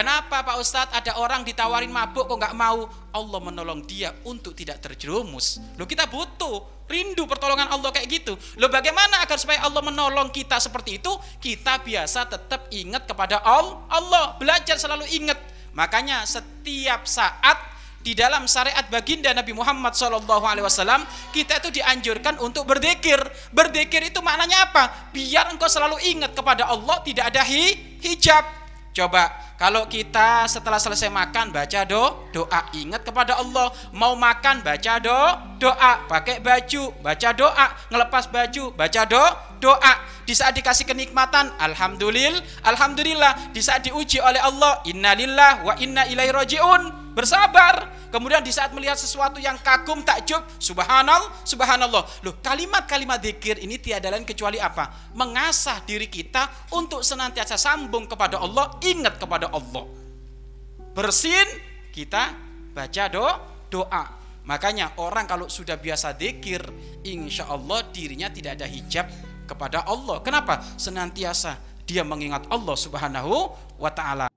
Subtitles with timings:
[0.00, 2.88] Kenapa Pak Ustadz ada orang ditawarin mabuk kok nggak mau?
[3.12, 5.60] Allah menolong dia untuk tidak terjerumus.
[5.76, 8.32] Lo kita butuh rindu pertolongan Allah kayak gitu.
[8.56, 11.12] Lo bagaimana agar supaya Allah menolong kita seperti itu?
[11.44, 13.84] Kita biasa tetap ingat kepada Allah.
[13.92, 15.36] Allah belajar selalu ingat.
[15.76, 17.60] Makanya setiap saat
[18.00, 20.24] di dalam syariat baginda Nabi Muhammad SAW
[21.28, 23.20] kita itu dianjurkan untuk berzikir.
[23.52, 25.12] Berzikir itu maknanya apa?
[25.12, 28.48] Biar engkau selalu ingat kepada Allah, tidak ada hi, hijab.
[28.96, 32.00] Coba kalau kita setelah selesai makan baca do,
[32.32, 33.68] doa ingat kepada Allah.
[33.92, 35.20] Mau makan baca do,
[35.60, 36.00] doa.
[36.08, 37.66] Pakai baju baca doa.
[37.92, 39.20] Ngelepas baju baca do,
[39.60, 39.94] doa.
[40.24, 43.52] Di saat dikasih kenikmatan, alhamdulillah, alhamdulillah.
[43.52, 47.12] Di saat diuji oleh Allah, innalillah wa inna ilaihi rajiun.
[47.12, 48.00] Bersabar.
[48.10, 52.02] Kemudian di saat melihat sesuatu yang kagum takjub, subhanallah, subhanallah.
[52.26, 55.14] Loh, kalimat-kalimat zikir ini tiada lain kecuali apa?
[55.14, 59.86] Mengasah diri kita untuk senantiasa sambung kepada Allah, ingat kepada Allah.
[60.90, 61.46] Bersin
[61.94, 62.34] kita
[62.74, 63.26] baca do,
[63.70, 64.04] doa.
[64.42, 66.58] Makanya orang kalau sudah biasa zikir,
[67.06, 69.06] insya Allah dirinya tidak ada hijab
[69.50, 70.22] kepada Allah.
[70.22, 70.62] Kenapa?
[70.78, 73.50] Senantiasa dia mengingat Allah Subhanahu
[73.82, 74.29] wa taala.